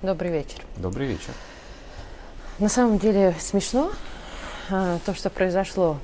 Добрый 0.00 0.30
вечер. 0.30 0.60
Добрый 0.76 1.08
вечер. 1.08 1.32
На 2.60 2.68
самом 2.68 2.98
деле 2.98 3.34
смешно 3.40 3.90
а, 4.70 5.00
то, 5.04 5.12
что 5.12 5.28
произошло 5.28 5.98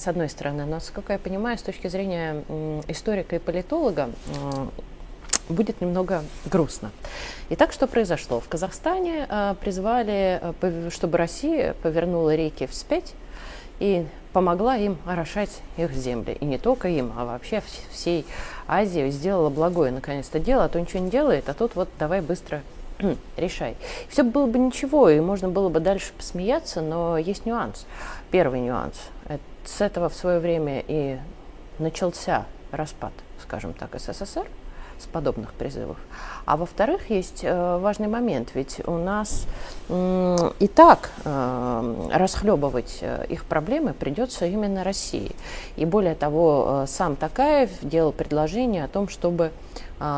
с 0.00 0.08
одной 0.08 0.28
стороны, 0.28 0.64
но, 0.64 0.72
насколько 0.72 1.12
я 1.12 1.18
понимаю, 1.20 1.56
с 1.56 1.62
точки 1.62 1.86
зрения 1.86 2.42
историка 2.88 3.36
и 3.36 3.38
политолога, 3.38 4.10
будет 5.48 5.80
немного 5.80 6.24
грустно. 6.46 6.90
Итак, 7.50 7.72
что 7.72 7.86
произошло? 7.86 8.40
В 8.40 8.48
Казахстане 8.48 9.26
э, 9.28 9.54
призвали, 9.60 10.40
э, 10.60 10.90
чтобы 10.90 11.16
Россия 11.16 11.74
повернула 11.84 12.34
реки 12.34 12.66
вспять 12.66 13.14
и 13.78 14.06
помогла 14.32 14.76
им 14.76 14.98
орошать 15.06 15.60
их 15.76 15.92
земли. 15.92 16.36
И 16.40 16.44
не 16.44 16.58
только 16.58 16.88
им, 16.88 17.12
а 17.16 17.24
вообще 17.24 17.62
всей 17.92 18.26
Азии 18.66 19.08
сделала 19.10 19.50
благое 19.50 19.92
наконец-то 19.92 20.40
дело, 20.40 20.64
а 20.64 20.68
то 20.68 20.80
ничего 20.80 21.04
не 21.04 21.10
делает, 21.10 21.48
а 21.48 21.54
тут 21.54 21.76
вот 21.76 21.88
давай 21.96 22.22
быстро 22.22 22.62
решай. 23.36 23.76
Все 24.08 24.22
было 24.22 24.46
бы 24.46 24.58
ничего, 24.58 25.08
и 25.08 25.20
можно 25.20 25.48
было 25.48 25.68
бы 25.68 25.80
дальше 25.80 26.12
посмеяться, 26.16 26.80
но 26.80 27.18
есть 27.18 27.46
нюанс. 27.46 27.86
Первый 28.30 28.60
нюанс. 28.60 28.96
С 29.64 29.80
этого 29.80 30.08
в 30.08 30.14
свое 30.14 30.38
время 30.38 30.82
и 30.86 31.18
начался 31.78 32.46
распад, 32.70 33.12
скажем 33.42 33.72
так, 33.72 33.98
СССР– 33.98 34.46
с 34.98 35.06
подобных 35.06 35.52
призывов. 35.52 35.96
А 36.46 36.56
во-вторых, 36.56 37.10
есть 37.10 37.40
э, 37.42 37.78
важный 37.78 38.06
момент, 38.06 38.50
ведь 38.54 38.80
у 38.86 38.98
нас 38.98 39.46
и 39.88 40.68
так 40.68 41.10
э, 41.24 42.08
расхлебывать 42.12 42.98
э, 43.00 43.26
их 43.28 43.44
проблемы 43.44 43.92
придется 43.92 44.46
именно 44.46 44.84
России. 44.84 45.32
И 45.76 45.84
более 45.84 46.14
того, 46.14 46.84
сам 46.86 47.16
Такаев 47.16 47.70
делал 47.82 48.12
предложение 48.12 48.84
о 48.84 48.88
том, 48.88 49.08
чтобы 49.08 49.50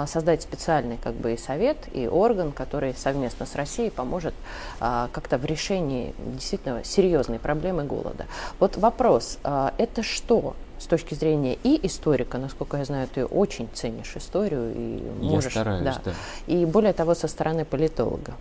создать 0.08 0.42
специальный 0.42 0.98
как 1.02 1.14
бы 1.14 1.34
и 1.34 1.36
совет, 1.36 1.76
и 1.92 2.08
орган, 2.08 2.50
который 2.50 2.94
совместно 2.96 3.46
с 3.46 3.54
Россией 3.54 3.90
поможет 3.90 4.34
как-то 4.80 5.38
в 5.38 5.44
решении 5.44 6.14
действительно 6.18 6.82
серьезной 6.82 7.38
проблемы 7.38 7.84
голода. 7.84 8.26
Вот 8.58 8.76
вопрос, 8.76 9.38
это 9.44 10.02
что? 10.02 10.56
С 10.78 10.86
точки 10.86 11.14
зрения 11.14 11.58
и 11.62 11.86
историка, 11.86 12.38
насколько 12.38 12.76
я 12.76 12.84
знаю, 12.84 13.08
ты 13.12 13.24
очень 13.24 13.68
ценишь 13.72 14.16
историю 14.16 14.72
и 14.74 15.02
можешь, 15.20 15.44
я 15.44 15.50
стараюсь, 15.50 15.84
да, 15.84 16.00
да. 16.04 16.12
И 16.46 16.64
более 16.64 16.92
того, 16.92 17.14
со 17.14 17.28
стороны 17.28 17.64
политолога. 17.64 18.34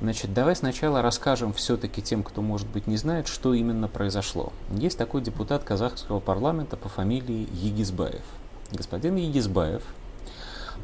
Значит, 0.00 0.34
давай 0.34 0.56
сначала 0.56 1.02
расскажем 1.02 1.52
все-таки 1.52 2.02
тем, 2.02 2.22
кто, 2.22 2.42
может 2.42 2.66
быть, 2.68 2.86
не 2.86 2.96
знает, 2.96 3.28
что 3.28 3.54
именно 3.54 3.86
произошло. 3.88 4.52
Есть 4.70 4.98
такой 4.98 5.22
депутат 5.22 5.62
казахского 5.62 6.20
парламента 6.20 6.76
по 6.76 6.88
фамилии 6.88 7.48
Егизбаев. 7.52 8.24
Господин 8.72 9.16
Егизбаев 9.16 9.82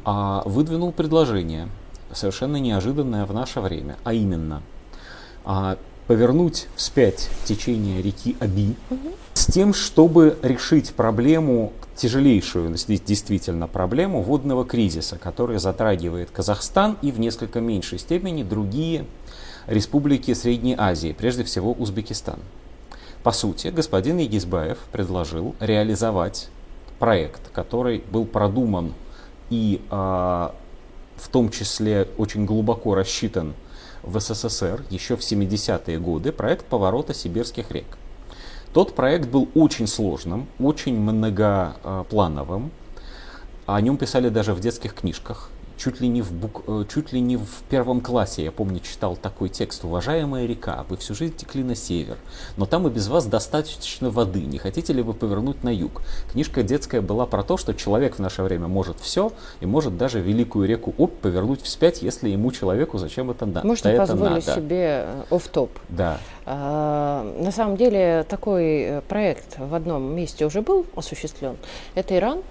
а, 0.05 0.43
выдвинул 0.45 0.91
предложение, 0.91 1.67
совершенно 2.11 2.57
неожиданное 2.57 3.25
в 3.25 3.33
наше 3.33 3.59
время, 3.59 3.97
а 4.03 4.13
именно 4.13 4.61
а, 5.43 5.77
повернуть 6.07 6.67
вспять 6.75 7.29
течение 7.45 8.01
реки 8.01 8.35
Аби 8.39 8.75
угу. 8.89 9.09
с 9.33 9.47
тем, 9.47 9.73
чтобы 9.73 10.37
решить 10.41 10.93
проблему, 10.93 11.73
тяжелейшую 11.95 12.69
действительно 12.71 13.67
проблему 13.67 14.21
водного 14.21 14.65
кризиса, 14.65 15.17
который 15.17 15.59
затрагивает 15.59 16.29
Казахстан 16.31 16.97
и 17.01 17.11
в 17.11 17.19
несколько 17.19 17.61
меньшей 17.61 17.99
степени 17.99 18.43
другие 18.43 19.05
республики 19.67 20.33
Средней 20.33 20.75
Азии, 20.77 21.15
прежде 21.17 21.43
всего 21.43 21.71
Узбекистан. 21.71 22.39
По 23.23 23.31
сути, 23.31 23.69
господин 23.69 24.19
Егизбаев 24.19 24.77
предложил 24.91 25.55
реализовать 25.59 26.49
проект, 26.99 27.41
который 27.51 28.03
был 28.11 28.25
продуман 28.25 28.93
и 29.49 29.81
э, 29.89 29.95
в 29.95 31.29
том 31.31 31.49
числе 31.49 32.07
очень 32.17 32.45
глубоко 32.45 32.93
рассчитан 32.93 33.53
в 34.05 34.19
СССР 34.19 34.83
еще 34.89 35.15
в 35.15 35.19
70-е 35.19 35.99
годы 35.99 36.31
проект 36.31 36.65
поворота 36.65 37.13
сибирских 37.13 37.71
рек. 37.71 37.97
Тот 38.73 38.93
проект 38.93 39.27
был 39.27 39.49
очень 39.55 39.87
сложным, 39.87 40.47
очень 40.59 40.99
многоплановым. 40.99 42.71
О 43.65 43.81
нем 43.81 43.97
писали 43.97 44.29
даже 44.29 44.53
в 44.53 44.59
детских 44.59 44.93
книжках 44.93 45.49
чуть 45.77 46.01
ли 46.01 46.07
не 46.07 46.21
в, 46.21 46.31
бук, 46.31 46.63
э, 46.67 46.85
чуть 46.91 47.13
ли 47.13 47.19
не 47.19 47.37
в 47.37 47.63
первом 47.69 48.01
классе, 48.01 48.43
я 48.43 48.51
помню, 48.51 48.79
читал 48.79 49.15
такой 49.15 49.49
текст 49.49 49.83
«Уважаемая 49.83 50.45
река, 50.45 50.85
вы 50.89 50.97
всю 50.97 51.15
жизнь 51.15 51.35
текли 51.35 51.63
на 51.63 51.75
север, 51.75 52.17
но 52.57 52.65
там 52.65 52.87
и 52.87 52.89
без 52.89 53.07
вас 53.07 53.25
достаточно 53.25 54.09
воды, 54.09 54.41
не 54.41 54.57
хотите 54.57 54.93
ли 54.93 55.01
вы 55.01 55.13
повернуть 55.13 55.63
на 55.63 55.73
юг?» 55.73 56.01
Книжка 56.31 56.63
детская 56.63 57.01
была 57.01 57.25
про 57.25 57.43
то, 57.43 57.57
что 57.57 57.73
человек 57.73 58.15
в 58.15 58.19
наше 58.19 58.43
время 58.43 58.67
может 58.67 58.99
все 58.99 59.31
и 59.59 59.65
может 59.65 59.97
даже 59.97 60.21
великую 60.21 60.67
реку 60.67 60.93
Обь 60.97 61.13
повернуть 61.19 61.61
вспять, 61.61 62.01
если 62.01 62.29
ему, 62.29 62.51
человеку, 62.51 62.97
зачем 62.97 63.31
это 63.31 63.45
надо. 63.45 63.67
Можно 63.67 63.89
это 63.89 64.07
позволить 64.07 64.47
надо. 64.47 64.61
себе 64.61 65.07
оф-топ. 65.29 65.71
Да. 65.89 66.19
А, 66.45 67.23
на 67.39 67.51
самом 67.51 67.75
деле 67.75 68.25
такой 68.29 68.81
э, 68.81 69.01
проект 69.01 69.57
в 69.57 69.73
одном 69.73 70.15
месте 70.15 70.45
уже 70.45 70.61
был 70.61 70.85
осуществлен. 70.95 71.57
Это 71.95 72.15
Иран, 72.15 72.43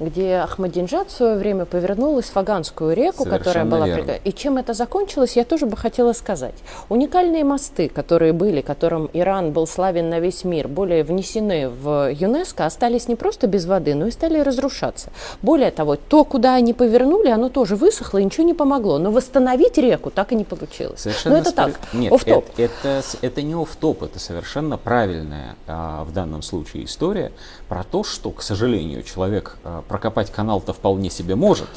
где 0.00 0.36
Ахмадинжад 0.36 1.08
в 1.08 1.12
свое 1.12 1.36
время 1.36 1.64
повернул 1.64 2.18
Исфаганскую 2.20 2.94
реку, 2.94 3.24
Совершенно 3.24 3.38
которая 3.38 3.64
была... 3.64 3.86
Верно. 3.86 4.12
И 4.24 4.32
чем 4.32 4.58
это 4.58 4.74
закончилось, 4.74 5.36
я 5.36 5.44
тоже 5.44 5.66
бы 5.66 5.76
хотела 5.76 6.12
сказать. 6.12 6.54
Уникальные 6.88 7.44
мосты, 7.44 7.88
которые 7.88 8.32
были, 8.32 8.60
которым 8.60 9.08
Иран 9.12 9.52
был 9.52 9.66
славен 9.66 10.10
на 10.10 10.20
весь 10.20 10.44
мир, 10.44 10.68
более 10.68 11.04
внесены 11.04 11.68
в 11.68 12.10
ЮНЕСКО, 12.12 12.66
остались 12.66 13.08
не 13.08 13.16
просто 13.16 13.46
без 13.46 13.66
воды, 13.66 13.94
но 13.94 14.06
и 14.06 14.10
стали 14.10 14.38
разрушаться. 14.38 15.10
Более 15.42 15.70
того, 15.70 15.96
то, 15.96 16.24
куда 16.24 16.54
они 16.54 16.72
повернули, 16.72 17.28
оно 17.28 17.48
тоже 17.48 17.76
высохло 17.76 18.18
и 18.18 18.24
ничего 18.24 18.44
не 18.44 18.54
помогло. 18.54 18.98
Но 18.98 19.10
восстановить 19.10 19.78
реку 19.78 20.10
так 20.10 20.32
и 20.32 20.34
не 20.34 20.44
получилось. 20.44 21.00
Совершенно 21.00 21.36
но 21.36 21.40
это 21.40 21.50
спор... 21.50 21.64
так, 21.66 21.94
Нет, 21.94 22.12
это, 22.12 22.52
это, 22.56 23.02
это 23.20 23.42
не 23.42 23.54
оф-топ, 23.54 24.02
это 24.02 24.18
совершенно 24.18 24.78
правильная 24.78 25.56
а, 25.66 26.04
в 26.04 26.12
данном 26.12 26.42
случае 26.42 26.84
история 26.84 27.32
про 27.68 27.84
то, 27.84 28.04
что, 28.04 28.30
к 28.30 28.42
сожалению, 28.42 29.02
человек 29.02 29.56
прокопать 29.88 30.30
канал-то 30.30 30.72
вполне 30.72 31.10
себе 31.10 31.34
может, 31.34 31.68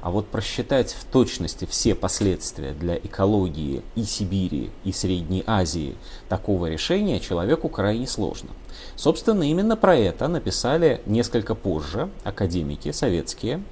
а 0.00 0.10
вот 0.10 0.28
просчитать 0.28 0.92
в 0.92 1.04
точности 1.04 1.66
все 1.66 1.94
последствия 1.94 2.72
для 2.72 2.96
экологии 2.96 3.82
и 3.94 4.04
Сибири, 4.04 4.70
и 4.84 4.92
Средней 4.92 5.44
Азии 5.46 5.96
такого 6.28 6.66
решения 6.66 7.20
человеку 7.20 7.68
крайне 7.68 8.06
сложно. 8.06 8.50
Собственно, 8.96 9.42
именно 9.42 9.76
про 9.76 9.96
это 9.96 10.28
написали 10.28 11.00
несколько 11.06 11.54
позже 11.54 12.10
академики 12.24 12.92
советские. 12.92 13.62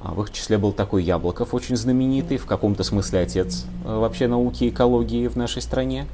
А 0.00 0.12
в 0.12 0.22
их 0.22 0.32
числе 0.32 0.58
был 0.58 0.72
такой 0.72 1.02
Яблоков, 1.02 1.54
очень 1.54 1.76
знаменитый, 1.76 2.36
в 2.36 2.44
каком-то 2.44 2.84
смысле 2.84 3.20
отец 3.20 3.64
э, 3.86 3.98
вообще 3.98 4.28
науки 4.28 4.64
и 4.64 4.68
экологии 4.68 5.28
в 5.28 5.36
нашей 5.36 5.62
стране, 5.62 6.06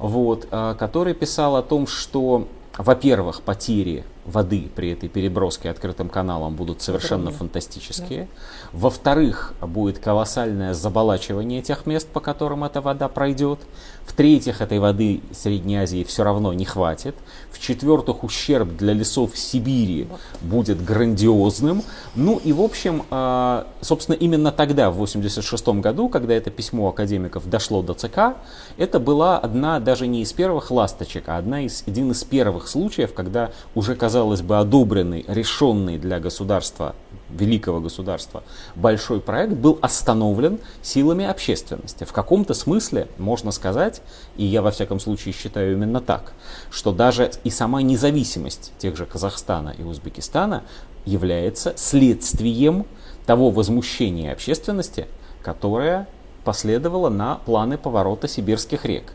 вот, 0.00 0.48
а, 0.50 0.74
который 0.74 1.14
писал 1.14 1.54
о 1.54 1.62
том, 1.62 1.86
что, 1.86 2.48
во-первых, 2.76 3.42
потери 3.42 4.04
воды 4.26 4.68
при 4.74 4.90
этой 4.90 5.08
переброске 5.08 5.70
открытым 5.70 6.08
каналом 6.08 6.56
будут 6.56 6.82
совершенно 6.82 7.28
Огромные. 7.28 7.38
фантастические. 7.38 8.22
Да. 8.22 8.78
Во-вторых, 8.78 9.54
будет 9.60 9.98
колоссальное 9.98 10.74
заболачивание 10.74 11.62
тех 11.62 11.86
мест, 11.86 12.08
по 12.08 12.20
которым 12.20 12.64
эта 12.64 12.80
вода 12.80 13.08
пройдет. 13.08 13.60
В-третьих, 14.06 14.60
этой 14.60 14.78
воды 14.78 15.20
Средней 15.32 15.76
Азии 15.76 16.04
все 16.04 16.22
равно 16.24 16.52
не 16.52 16.64
хватит. 16.64 17.16
В-четвертых, 17.50 18.24
ущерб 18.24 18.76
для 18.76 18.92
лесов 18.92 19.36
Сибири 19.36 20.08
будет 20.40 20.84
грандиозным. 20.84 21.82
Ну 22.14 22.40
и, 22.42 22.52
в 22.52 22.60
общем, 22.60 23.02
а, 23.10 23.66
собственно, 23.80 24.16
именно 24.16 24.52
тогда, 24.52 24.90
в 24.90 24.94
1986 24.94 25.80
году, 25.80 26.08
когда 26.08 26.34
это 26.34 26.50
письмо 26.50 26.88
академиков 26.88 27.48
дошло 27.48 27.82
до 27.82 27.94
ЦК, 27.94 28.36
это 28.76 29.00
была 29.00 29.38
одна 29.38 29.80
даже 29.80 30.06
не 30.06 30.22
из 30.22 30.32
первых 30.32 30.70
ласточек, 30.70 31.28
а 31.28 31.36
одна 31.36 31.62
из, 31.62 31.82
один 31.86 32.10
из 32.12 32.22
первых 32.24 32.68
случаев, 32.68 33.12
когда 33.12 33.50
уже 33.74 33.94
казалось, 33.94 34.15
казалось 34.16 34.40
бы, 34.40 34.58
одобренный, 34.58 35.26
решенный 35.28 35.98
для 35.98 36.18
государства, 36.20 36.94
великого 37.28 37.80
государства, 37.80 38.44
большой 38.74 39.20
проект 39.20 39.52
был 39.52 39.78
остановлен 39.82 40.58
силами 40.80 41.26
общественности. 41.26 42.04
В 42.04 42.14
каком-то 42.14 42.54
смысле 42.54 43.08
можно 43.18 43.50
сказать, 43.50 44.00
и 44.38 44.44
я 44.46 44.62
во 44.62 44.70
всяком 44.70 45.00
случае 45.00 45.34
считаю 45.34 45.72
именно 45.72 46.00
так, 46.00 46.32
что 46.70 46.92
даже 46.92 47.30
и 47.44 47.50
сама 47.50 47.82
независимость 47.82 48.72
тех 48.78 48.96
же 48.96 49.04
Казахстана 49.04 49.74
и 49.76 49.82
Узбекистана 49.82 50.62
является 51.04 51.74
следствием 51.76 52.86
того 53.26 53.50
возмущения 53.50 54.32
общественности, 54.32 55.08
которое 55.42 56.08
последовало 56.42 57.10
на 57.10 57.34
планы 57.44 57.76
поворота 57.76 58.28
сибирских 58.28 58.86
рек. 58.86 59.12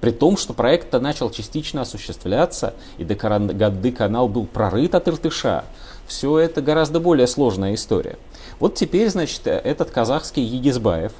При 0.00 0.10
том, 0.10 0.36
что 0.36 0.54
проект 0.54 0.92
начал 0.92 1.30
частично 1.30 1.82
осуществляться, 1.82 2.74
и 2.98 3.04
до 3.04 3.14
годы 3.14 3.92
канал 3.92 4.28
был 4.28 4.46
прорыт 4.46 4.94
от 4.94 5.08
Иртыша. 5.08 5.64
Все 6.06 6.38
это 6.38 6.62
гораздо 6.62 7.00
более 7.00 7.26
сложная 7.26 7.74
история. 7.74 8.18
Вот 8.58 8.74
теперь, 8.74 9.08
значит, 9.10 9.46
этот 9.46 9.90
казахский 9.90 10.42
Егизбаев, 10.42 11.12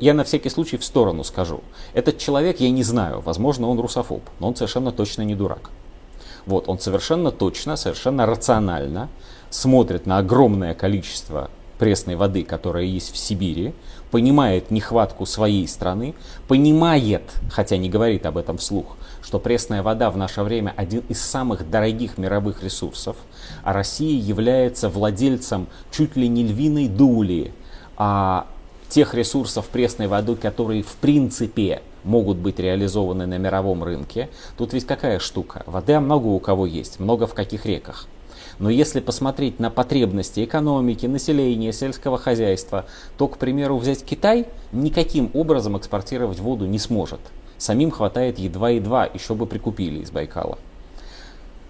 я 0.00 0.14
на 0.14 0.24
всякий 0.24 0.50
случай 0.50 0.76
в 0.76 0.84
сторону 0.84 1.24
скажу, 1.24 1.62
этот 1.94 2.18
человек, 2.18 2.60
я 2.60 2.70
не 2.70 2.82
знаю, 2.82 3.20
возможно, 3.20 3.68
он 3.68 3.80
русофоб, 3.80 4.22
но 4.38 4.48
он 4.48 4.56
совершенно 4.56 4.92
точно 4.92 5.22
не 5.22 5.34
дурак. 5.34 5.70
Вот, 6.46 6.68
он 6.68 6.78
совершенно 6.78 7.32
точно, 7.32 7.76
совершенно 7.76 8.26
рационально 8.26 9.08
смотрит 9.50 10.06
на 10.06 10.18
огромное 10.18 10.74
количество 10.74 11.50
пресной 11.84 12.16
воды, 12.16 12.44
которая 12.44 12.84
есть 12.84 13.12
в 13.12 13.18
Сибири, 13.18 13.74
понимает 14.10 14.70
нехватку 14.70 15.26
своей 15.26 15.68
страны, 15.68 16.14
понимает, 16.48 17.30
хотя 17.50 17.76
не 17.76 17.90
говорит 17.90 18.24
об 18.24 18.38
этом 18.38 18.56
вслух, 18.56 18.96
что 19.22 19.38
пресная 19.38 19.82
вода 19.82 20.10
в 20.10 20.16
наше 20.16 20.42
время 20.42 20.72
один 20.78 21.02
из 21.10 21.20
самых 21.20 21.68
дорогих 21.68 22.16
мировых 22.16 22.62
ресурсов, 22.62 23.18
а 23.64 23.74
Россия 23.74 24.18
является 24.18 24.88
владельцем 24.88 25.66
чуть 25.92 26.16
ли 26.16 26.26
не 26.26 26.42
львиной 26.44 26.88
доли 26.88 27.52
а, 27.98 28.46
тех 28.88 29.12
ресурсов 29.12 29.66
пресной 29.66 30.06
воды, 30.06 30.36
которые 30.36 30.82
в 30.82 30.94
принципе 30.94 31.82
могут 32.02 32.38
быть 32.38 32.58
реализованы 32.58 33.26
на 33.26 33.36
мировом 33.36 33.84
рынке. 33.84 34.30
Тут 34.56 34.72
ведь 34.72 34.86
какая 34.86 35.18
штука? 35.18 35.64
Воды 35.66 36.00
много 36.00 36.28
у 36.28 36.38
кого 36.38 36.64
есть, 36.64 36.98
много 36.98 37.26
в 37.26 37.34
каких 37.34 37.66
реках. 37.66 38.08
Но 38.58 38.70
если 38.70 39.00
посмотреть 39.00 39.58
на 39.58 39.70
потребности 39.70 40.44
экономики, 40.44 41.06
населения, 41.06 41.72
сельского 41.72 42.18
хозяйства, 42.18 42.86
то, 43.16 43.28
к 43.28 43.38
примеру, 43.38 43.78
взять 43.78 44.04
Китай 44.04 44.46
никаким 44.72 45.30
образом 45.34 45.76
экспортировать 45.76 46.40
воду 46.40 46.66
не 46.66 46.78
сможет. 46.78 47.20
Самим 47.58 47.90
хватает 47.90 48.38
едва-едва, 48.38 49.06
еще 49.06 49.34
бы 49.34 49.46
прикупили 49.46 50.00
из 50.00 50.10
Байкала. 50.10 50.58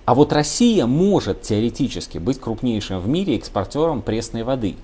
А 0.04 0.14
вот 0.14 0.32
Россия 0.32 0.86
может 0.86 1.42
теоретически 1.42 2.18
быть 2.18 2.38
крупнейшим 2.38 3.00
в 3.00 3.08
мире 3.08 3.36
экспортером 3.36 4.02
пресной 4.02 4.42
воды. 4.42 4.76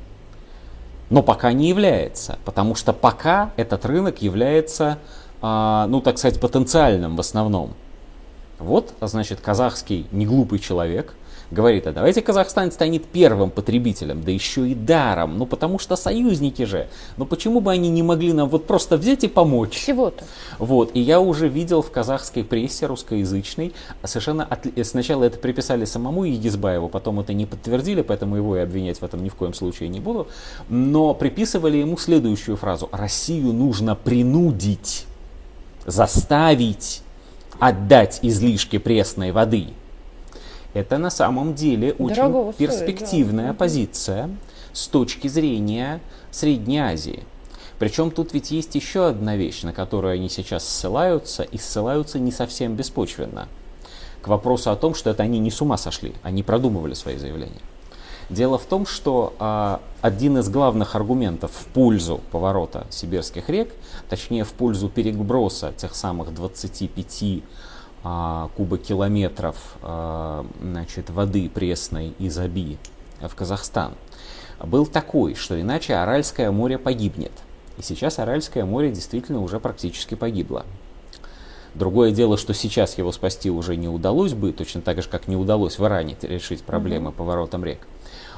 Но 1.11 1.23
пока 1.23 1.53
не 1.53 1.69
является, 1.69 2.39
потому 2.45 2.75
что 2.75 2.93
пока 2.93 3.51
этот 3.57 3.85
рынок 3.85 4.23
является, 4.23 4.99
а, 5.43 5.87
ну 5.89 6.01
так 6.01 6.19
сказать, 6.19 6.41
потенциальным 6.41 7.17
в 7.17 7.21
основном. 7.21 7.75
Вот, 8.59 8.95
значит, 9.01 9.41
казахский 9.41 10.07
неглупый 10.13 10.59
человек 10.59 11.15
говорит, 11.51 11.87
а 11.87 11.93
давайте 11.93 12.23
Казахстан 12.23 12.71
станет 12.71 13.05
первым 13.07 13.51
потребителем, 13.51 14.23
да 14.23 14.31
еще 14.31 14.69
и 14.69 14.75
даром, 14.75 15.39
ну 15.39 15.47
потому 15.47 15.79
что 15.79 15.97
союзники 15.97 16.65
же, 16.65 16.89
ну 17.17 17.27
почему 17.27 17.61
бы 17.61 17.73
они 17.73 17.91
не 17.91 18.03
могли 18.03 18.33
нам 18.33 18.49
вот 18.49 18.67
просто 18.67 18.97
взять 18.97 19.25
и 19.25 19.29
помочь? 19.29 19.75
Всего-то. 19.75 20.25
Вот, 20.59 20.91
и 20.95 21.01
я 21.01 21.21
уже 21.21 21.49
видел 21.49 21.83
в 21.83 21.91
казахской 21.91 22.45
прессе 22.45 22.87
русскоязычной, 22.87 23.73
совершенно 24.05 24.45
от... 24.45 24.67
сначала 24.87 25.25
это 25.25 25.39
приписали 25.39 25.85
самому 25.85 26.25
Егизбаеву, 26.25 26.89
потом 26.89 27.21
это 27.21 27.33
не 27.33 27.47
подтвердили, 27.47 28.03
поэтому 28.03 28.37
его 28.37 28.57
и 28.57 28.61
обвинять 28.61 29.01
в 29.01 29.05
этом 29.05 29.23
ни 29.25 29.29
в 29.29 29.35
коем 29.35 29.55
случае 29.55 29.89
не 29.89 30.01
буду, 30.01 30.29
но 30.69 31.15
приписывали 31.15 31.79
ему 31.79 31.97
следующую 31.97 32.57
фразу, 32.57 32.89
Россию 32.93 33.53
нужно 33.53 33.97
принудить, 33.97 35.07
заставить 35.87 37.03
отдать 37.59 38.21
излишки 38.23 38.79
пресной 38.79 39.33
воды– 39.33 39.69
это 40.75 40.99
на 40.99 41.11
самом 41.11 41.55
деле 41.55 41.93
очень 41.95 42.17
Дорого 42.17 42.53
перспективная 42.53 43.49
да. 43.49 43.55
позиция 43.55 44.31
с 44.73 44.87
точки 44.89 45.29
зрения 45.29 46.01
Средней 46.31 46.79
Азии. 46.79 47.25
Причем 47.79 48.11
тут 48.11 48.35
ведь 48.35 48.51
есть 48.51 48.75
еще 48.75 49.07
одна 49.07 49.37
вещь, 49.37 49.63
на 49.63 49.73
которую 49.73 50.13
они 50.13 50.29
сейчас 50.29 50.69
ссылаются, 50.69 51.43
и 51.43 51.57
ссылаются 51.57 52.19
не 52.19 52.31
совсем 52.31 52.77
беспочвенно. 52.77 53.49
К 54.21 54.29
вопросу 54.29 54.71
о 54.71 54.77
том, 54.77 54.95
что 54.95 55.11
это 55.11 55.23
они 55.23 55.39
не 55.39 55.51
с 55.51 55.63
ума 55.63 55.79
сошли, 55.79 56.13
они 56.23 56.43
продумывали 56.43 56.93
свои 56.93 57.17
заявления. 57.17 57.63
Дело 58.29 58.59
в 58.59 58.65
том, 58.65 58.87
что 58.87 59.35
а, 59.41 59.81
один 60.03 60.39
из 60.39 60.49
главных 60.49 60.95
аргументов 60.95 61.51
в 61.53 61.65
пользу 61.67 62.21
поворота 62.31 62.87
сибирских 62.91 63.49
рек, 63.49 63.73
точнее 64.09 64.45
в 64.45 64.53
пользу 64.53 64.89
переброса 64.89 65.73
тех 65.77 65.97
самых 65.97 66.33
25 66.33 67.23
а, 67.23 67.41
кубокилометров 68.03 69.57
а, 69.83 70.47
значит, 70.61 71.11
воды 71.11 71.51
пресной 71.51 72.15
из 72.19 72.39
Аби 72.39 72.79
в 73.21 73.35
Казахстан, 73.35 73.93
был 74.63 74.87
такой, 74.87 75.35
что 75.35 75.61
иначе 75.61 75.95
Аральское 75.95 76.51
море 76.51 76.79
погибнет. 76.79 77.33
И 77.79 77.83
сейчас 77.83 78.19
Аральское 78.19 78.65
море 78.65 78.91
действительно 78.91 79.43
уже 79.43 79.61
практически 79.61 80.15
погибло. 80.15 80.65
Другое 81.75 82.11
дело, 82.11 82.37
что 82.37 82.53
сейчас 82.53 82.99
его 82.99 83.13
спасти 83.13 83.51
уже 83.51 83.77
не 83.77 83.89
удалось 83.89 84.35
бы, 84.35 84.53
точно 84.53 84.81
так 84.81 85.03
же, 85.03 85.09
как 85.09 85.29
не 85.29 85.37
удалось 85.37 85.79
в 85.79 85.85
Иране 85.85 86.17
решить 86.23 86.63
проблемы 86.63 87.11
mm-hmm. 87.11 87.15
поворотом 87.15 87.65
рек. 87.65 87.87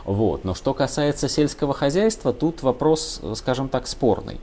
Вот. 0.04 0.44
Но 0.44 0.54
что 0.54 0.74
касается 0.74 1.28
сельского 1.28 1.72
хозяйства, 1.72 2.32
тут 2.32 2.62
вопрос, 2.62 3.20
скажем 3.34 3.68
так, 3.68 3.86
спорный. 3.86 4.38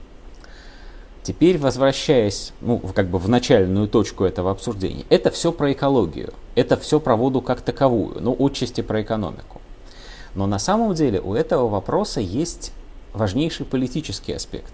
Теперь, 1.22 1.58
возвращаясь 1.58 2.52
ну, 2.62 2.78
как 2.78 3.08
бы 3.08 3.18
в 3.18 3.28
начальную 3.28 3.88
точку 3.88 4.24
этого 4.24 4.50
обсуждения, 4.50 5.04
это 5.10 5.30
все 5.30 5.52
про 5.52 5.72
экологию, 5.72 6.32
это 6.54 6.78
все 6.78 6.98
про 6.98 7.14
воду 7.14 7.42
как 7.42 7.60
таковую, 7.60 8.20
ну, 8.20 8.34
отчасти 8.38 8.80
про 8.80 9.02
экономику. 9.02 9.60
Но 10.34 10.46
на 10.46 10.58
самом 10.58 10.94
деле 10.94 11.20
у 11.20 11.34
этого 11.34 11.68
вопроса 11.68 12.20
есть 12.20 12.72
важнейший 13.12 13.66
политический 13.66 14.32
аспект. 14.32 14.72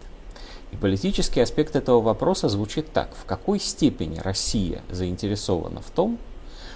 И 0.73 0.77
политический 0.77 1.41
аспект 1.41 1.75
этого 1.75 2.01
вопроса 2.01 2.49
звучит 2.49 2.93
так. 2.93 3.11
В 3.21 3.25
какой 3.25 3.59
степени 3.59 4.19
Россия 4.19 4.83
заинтересована 4.91 5.81
в 5.81 5.91
том, 5.91 6.19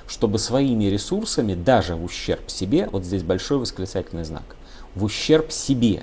чтобы 0.06 0.38
своими 0.38 0.84
ресурсами, 0.84 1.54
даже 1.54 1.94
в 1.94 2.04
ущерб 2.04 2.50
себе, 2.50 2.88
вот 2.90 3.04
здесь 3.04 3.22
большой 3.22 3.58
восклицательный 3.58 4.24
знак, 4.24 4.56
в 4.96 5.04
ущерб 5.04 5.52
себе, 5.52 6.02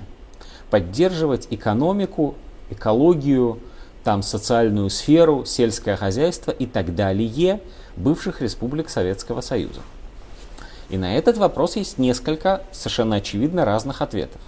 поддерживать 0.70 1.48
экономику 1.50 2.34
экологию, 2.70 3.58
там 4.04 4.22
социальную 4.22 4.90
сферу, 4.90 5.44
сельское 5.44 5.96
хозяйство 5.96 6.50
и 6.50 6.66
так 6.66 6.94
далее 6.94 7.60
бывших 7.96 8.40
республик 8.40 8.88
Советского 8.88 9.40
Союза. 9.40 9.80
И 10.88 10.96
на 10.96 11.16
этот 11.16 11.36
вопрос 11.36 11.76
есть 11.76 11.98
несколько 11.98 12.62
совершенно 12.72 13.16
очевидно 13.16 13.64
разных 13.64 14.00
ответов. 14.00 14.40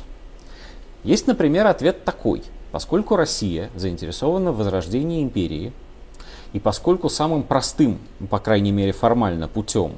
Есть, 1.04 1.26
например, 1.26 1.66
ответ 1.66 2.04
такой. 2.04 2.42
Поскольку 2.72 3.16
Россия 3.16 3.68
заинтересована 3.74 4.52
в 4.52 4.58
возрождении 4.58 5.22
империи, 5.22 5.72
и 6.52 6.60
поскольку 6.60 7.08
самым 7.08 7.42
простым, 7.42 7.98
по 8.30 8.38
крайней 8.38 8.72
мере 8.72 8.92
формально, 8.92 9.48
путем 9.48 9.92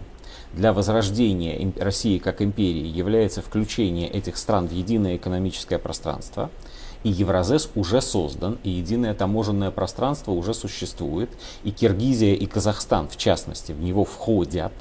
для 0.54 0.72
возрождения 0.72 1.72
России 1.78 2.18
как 2.18 2.42
империи 2.42 2.86
является 2.86 3.42
включение 3.42 4.08
этих 4.08 4.36
стран 4.36 4.68
в 4.68 4.72
единое 4.72 5.16
экономическое 5.16 5.78
пространство– 5.78 6.50
и 7.04 7.10
Евразес 7.10 7.70
уже 7.74 8.00
создан, 8.00 8.58
и 8.64 8.70
единое 8.70 9.14
таможенное 9.14 9.70
пространство 9.70 10.32
уже 10.32 10.54
существует, 10.54 11.30
и 11.64 11.70
Киргизия 11.70 12.34
и 12.34 12.46
Казахстан, 12.46 13.08
в 13.08 13.16
частности, 13.16 13.72
в 13.72 13.80
него 13.80 14.04
входят, 14.04 14.72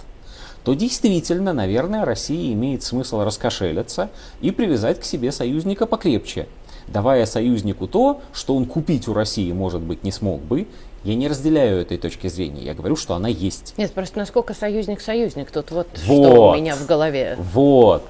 то 0.63 0.73
действительно, 0.73 1.53
наверное, 1.53 2.05
России 2.05 2.53
имеет 2.53 2.83
смысл 2.83 3.21
раскошелиться 3.21 4.09
и 4.41 4.51
привязать 4.51 4.99
к 4.99 5.03
себе 5.03 5.31
союзника 5.31 5.85
покрепче, 5.85 6.47
давая 6.87 7.25
союзнику 7.25 7.87
то, 7.87 8.21
что 8.33 8.55
он 8.55 8.65
купить 8.65 9.07
у 9.07 9.13
России, 9.13 9.51
может 9.51 9.81
быть, 9.81 10.03
не 10.03 10.11
смог 10.11 10.41
бы, 10.41 10.67
я 11.03 11.15
не 11.15 11.27
разделяю 11.27 11.81
этой 11.81 11.97
точки 11.97 12.27
зрения. 12.27 12.61
Я 12.61 12.75
говорю, 12.75 12.95
что 12.95 13.15
она 13.15 13.27
есть. 13.27 13.73
Нет, 13.77 13.91
просто 13.91 14.19
насколько 14.19 14.53
союзник 14.53 15.01
союзник. 15.01 15.49
Тут 15.49 15.71
вот, 15.71 15.87
вот 16.05 16.19
что 16.19 16.51
у 16.51 16.55
меня 16.55 16.75
в 16.75 16.85
голове. 16.85 17.37
Вот. 17.39 18.03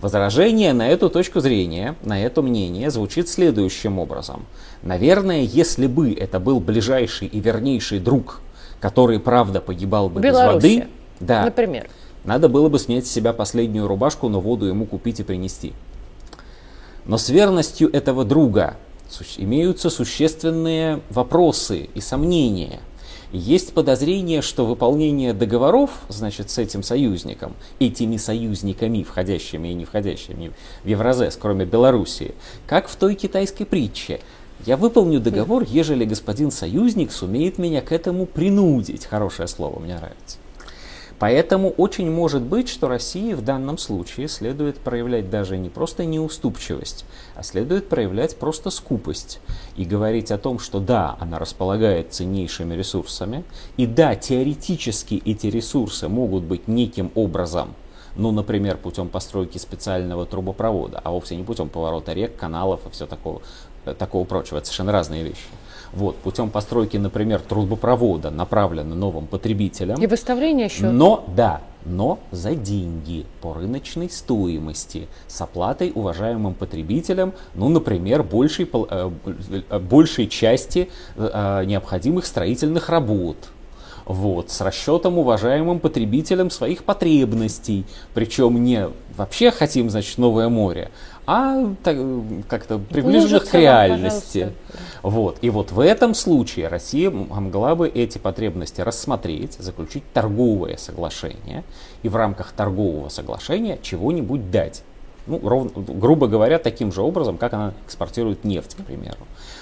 Возражение 0.00 0.72
на 0.72 0.88
эту 0.88 1.10
точку 1.10 1.40
зрения, 1.40 1.96
на 2.02 2.22
это 2.22 2.40
мнение 2.40 2.90
звучит 2.90 3.28
следующим 3.28 3.98
образом. 3.98 4.46
Наверное, 4.82 5.42
если 5.42 5.88
бы 5.88 6.12
это 6.12 6.38
был 6.38 6.60
ближайший 6.60 7.26
и 7.26 7.40
вернейший 7.40 7.98
друг, 7.98 8.40
который, 8.80 9.18
правда, 9.18 9.60
погибал 9.60 10.08
бы 10.08 10.20
Белоруссия, 10.20 10.68
без 10.68 10.78
воды, 10.78 10.88
да, 11.18 11.44
например. 11.44 11.88
надо 12.24 12.48
было 12.48 12.68
бы 12.68 12.78
снять 12.78 13.08
с 13.08 13.10
себя 13.10 13.32
последнюю 13.32 13.88
рубашку, 13.88 14.28
но 14.28 14.40
воду 14.40 14.66
ему 14.66 14.86
купить 14.86 15.18
и 15.18 15.24
принести. 15.24 15.72
Но 17.04 17.18
с 17.18 17.28
верностью 17.28 17.92
этого 17.92 18.24
друга 18.24 18.76
имеются 19.36 19.90
существенные 19.90 21.00
вопросы 21.10 21.88
и 21.92 22.00
сомнения. 22.00 22.78
Есть 23.30 23.74
подозрение, 23.74 24.40
что 24.40 24.64
выполнение 24.64 25.34
договоров, 25.34 25.90
значит, 26.08 26.48
с 26.48 26.56
этим 26.56 26.82
союзником, 26.82 27.54
этими 27.78 28.16
союзниками, 28.16 29.02
входящими 29.02 29.68
и 29.68 29.74
не 29.74 29.84
входящими 29.84 30.52
в 30.82 30.88
Евразес, 30.88 31.36
кроме 31.40 31.66
Белоруссии, 31.66 32.34
как 32.66 32.88
в 32.88 32.96
той 32.96 33.14
китайской 33.14 33.64
притче. 33.64 34.20
Я 34.64 34.78
выполню 34.78 35.20
договор, 35.20 35.62
ежели 35.62 36.06
господин 36.06 36.50
союзник 36.50 37.12
сумеет 37.12 37.58
меня 37.58 37.82
к 37.82 37.92
этому 37.92 38.24
принудить. 38.24 39.04
Хорошее 39.04 39.46
слово, 39.46 39.78
мне 39.78 39.94
нравится. 39.94 40.38
Поэтому 41.18 41.70
очень 41.70 42.10
может 42.10 42.42
быть, 42.42 42.68
что 42.68 42.88
России 42.88 43.32
в 43.34 43.42
данном 43.42 43.76
случае 43.76 44.28
следует 44.28 44.78
проявлять 44.78 45.30
даже 45.30 45.58
не 45.58 45.68
просто 45.68 46.04
неуступчивость, 46.04 47.04
а 47.34 47.42
следует 47.42 47.88
проявлять 47.88 48.36
просто 48.36 48.70
скупость 48.70 49.40
и 49.76 49.84
говорить 49.84 50.30
о 50.30 50.38
том, 50.38 50.58
что 50.58 50.78
да, 50.78 51.16
она 51.18 51.38
располагает 51.38 52.12
ценнейшими 52.12 52.74
ресурсами, 52.74 53.44
и 53.76 53.86
да, 53.86 54.14
теоретически 54.14 55.20
эти 55.24 55.48
ресурсы 55.48 56.08
могут 56.08 56.44
быть 56.44 56.68
неким 56.68 57.10
образом 57.14 57.74
ну, 58.16 58.32
например, 58.32 58.76
путем 58.76 59.08
постройки 59.08 59.58
специального 59.58 60.26
трубопровода, 60.26 61.00
а 61.02 61.12
вовсе 61.12 61.36
не 61.36 61.44
путем 61.44 61.68
поворота 61.68 62.12
рек, 62.12 62.36
каналов 62.36 62.80
и 62.86 62.90
все 62.90 63.06
такого, 63.06 63.40
э, 63.84 63.94
такого 63.94 64.24
прочего. 64.24 64.58
Это 64.58 64.66
совершенно 64.66 64.90
разные 64.90 65.22
вещи. 65.22 65.46
Вот, 65.92 66.16
путем 66.16 66.50
постройки, 66.50 66.96
например, 66.96 67.40
трубопровода, 67.40 68.30
направлено 68.30 68.94
новым 68.94 69.26
потребителям. 69.26 70.00
И 70.00 70.06
выставление 70.06 70.66
еще. 70.66 70.90
Но, 70.90 71.24
да, 71.34 71.62
но 71.84 72.18
за 72.30 72.54
деньги 72.54 73.26
по 73.40 73.54
рыночной 73.54 74.10
стоимости 74.10 75.08
с 75.26 75.40
оплатой 75.40 75.92
уважаемым 75.94 76.54
потребителям, 76.54 77.32
ну, 77.54 77.68
например, 77.68 78.22
большей, 78.22 78.68
э, 78.90 79.10
большей 79.80 80.28
части 80.28 80.90
э, 81.16 81.64
необходимых 81.64 82.26
строительных 82.26 82.88
работ. 82.88 83.36
Вот, 84.08 84.50
с 84.50 84.62
расчетом 84.62 85.18
уважаемым 85.18 85.80
потребителям 85.80 86.50
своих 86.50 86.82
потребностей. 86.84 87.84
Причем 88.14 88.64
не 88.64 88.88
вообще 89.14 89.50
хотим, 89.50 89.90
значит, 89.90 90.16
новое 90.16 90.48
море, 90.48 90.90
а 91.26 91.74
как-то 92.48 92.78
приближенных 92.78 93.50
к 93.50 93.54
реальности. 93.54 94.54
Вот. 95.02 95.36
И 95.42 95.50
вот 95.50 95.72
в 95.72 95.80
этом 95.80 96.14
случае 96.14 96.68
Россия 96.68 97.10
могла 97.10 97.74
бы 97.74 97.86
эти 97.86 98.16
потребности 98.16 98.80
рассмотреть, 98.80 99.58
заключить 99.58 100.04
торговое 100.14 100.78
соглашение 100.78 101.62
и 102.02 102.08
в 102.08 102.16
рамках 102.16 102.52
торгового 102.52 103.10
соглашения 103.10 103.78
чего-нибудь 103.82 104.50
дать. 104.50 104.84
Ну, 105.28 105.40
ровно, 105.46 105.70
грубо 105.74 106.26
говоря, 106.26 106.58
таким 106.58 106.90
же 106.92 107.02
образом, 107.02 107.38
как 107.38 107.52
она 107.52 107.74
экспортирует 107.86 108.44
нефть, 108.44 108.74
к 108.74 108.84
примеру. 108.84 109.18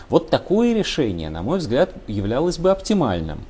Вот 0.09 0.31
такое 0.31 0.73
решение, 0.75 1.29
на 1.29 1.43
мой 1.43 1.59
взгляд, 1.59 1.91
являлось 2.07 2.59
бы 2.59 2.71
оптимальным. 2.71 3.41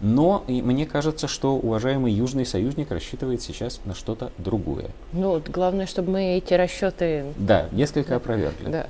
Но 0.00 0.44
мне 0.48 0.86
кажется, 0.86 1.28
что 1.28 1.56
уважаемый 1.56 2.12
южный 2.12 2.46
союзник 2.46 2.90
рассчитывает 2.90 3.42
сейчас 3.42 3.80
на 3.84 3.94
что-то 3.94 4.30
другое. 4.38 4.90
Ну, 5.12 5.42
главное, 5.46 5.86
чтобы 5.86 6.12
мы 6.12 6.36
эти 6.36 6.54
расчеты... 6.54 7.26
Да, 7.36 7.68
несколько 7.72 8.16
опровергли. 8.16 8.68
Да. 8.68 8.86